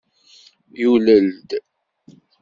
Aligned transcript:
Yulel-d. 0.81 1.49